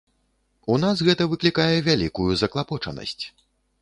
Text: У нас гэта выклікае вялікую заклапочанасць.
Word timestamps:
У 0.75 0.77
нас 0.83 1.03
гэта 1.09 1.27
выклікае 1.33 1.75
вялікую 1.91 2.31
заклапочанасць. 2.43 3.23